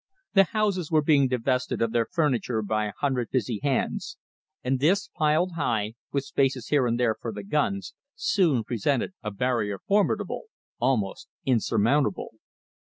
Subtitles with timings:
[0.33, 4.17] The houses were being divested of their furniture by a hundred busy hands,
[4.63, 9.29] and this, piled high, with spaces here and there for the guns, soon presented a
[9.29, 10.45] barrier formidable,
[10.79, 12.31] almost insurmountable.